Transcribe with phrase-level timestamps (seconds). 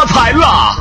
[0.00, 0.79] 发财了。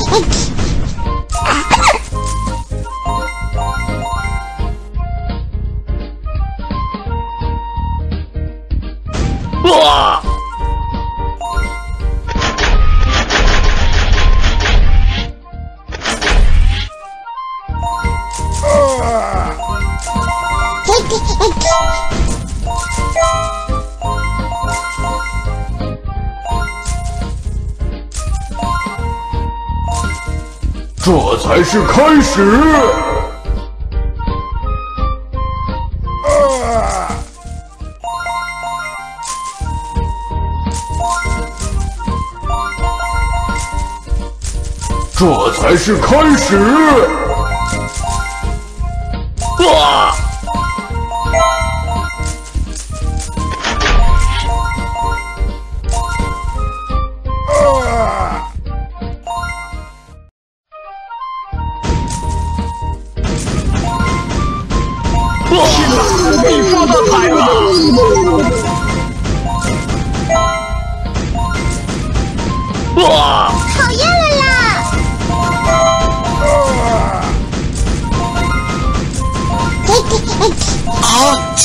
[0.00, 0.18] 财
[9.62, 10.30] 了！
[31.12, 32.40] 这才是开始。
[45.16, 46.56] 这才是开始。
[49.58, 50.29] 啊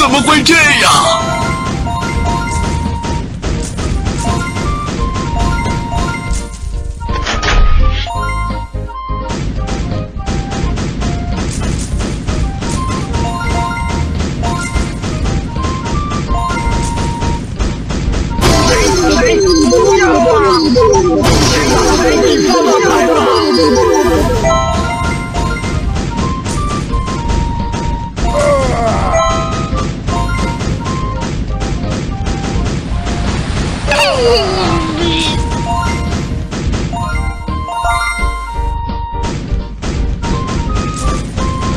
[0.05, 1.04] 怎么会这样？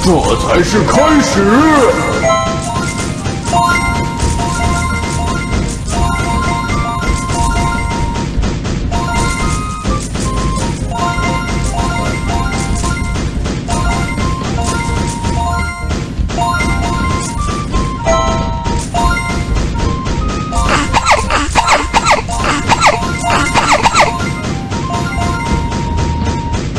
[0.09, 1.43] 这才是开始。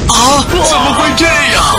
[0.07, 0.43] 啊？
[0.67, 1.78] 怎么会这样？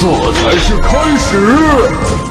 [0.00, 2.27] 这才是开始。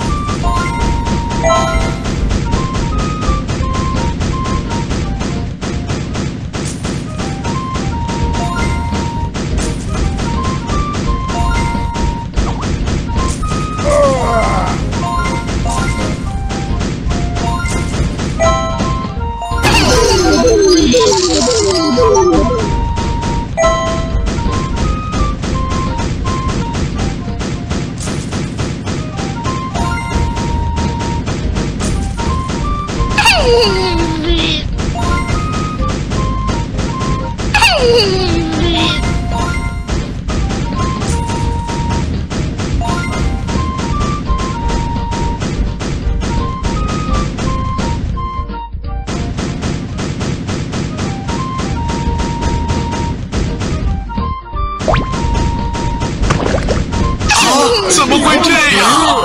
[57.90, 59.22] 怎么会这样？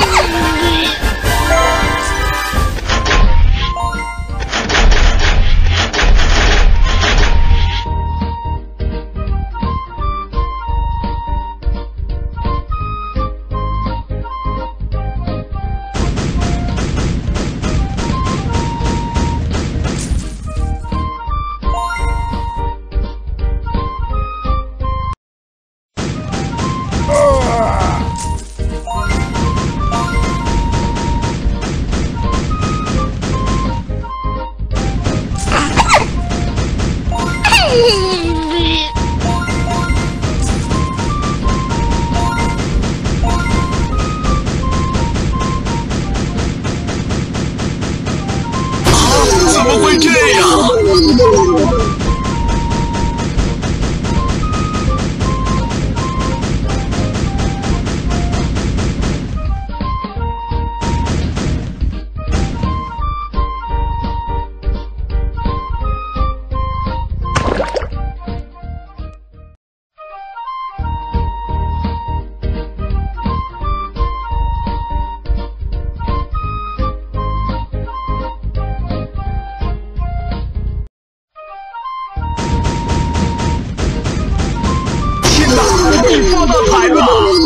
[87.12, 87.39] Oh!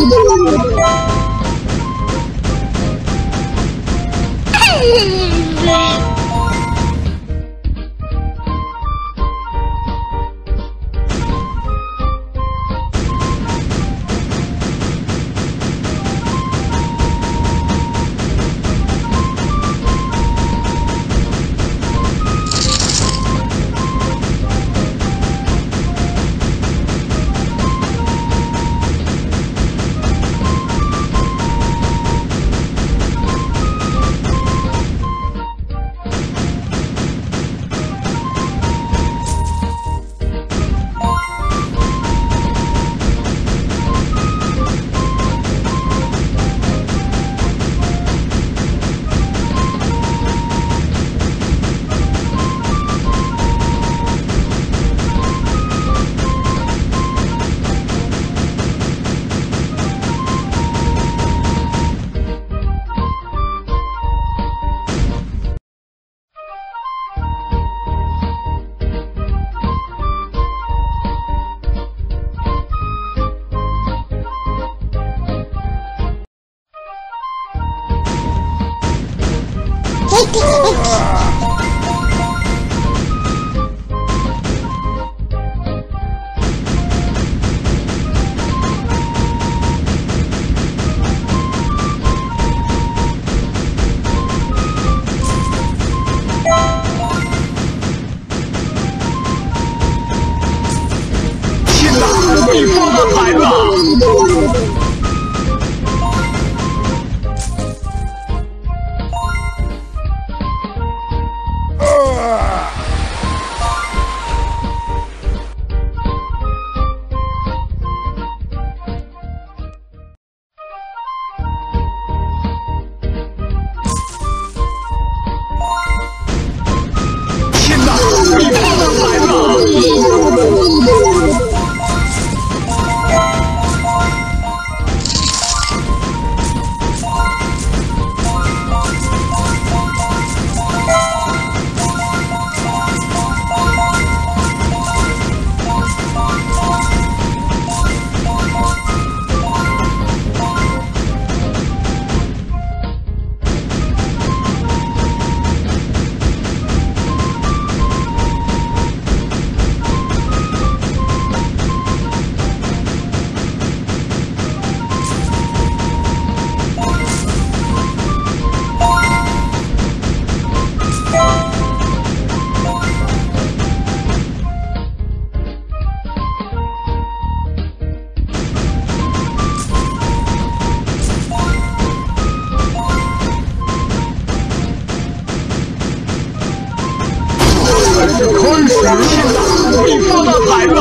[188.85, 190.79] 你发大财了！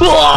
[0.00, 0.33] 哇！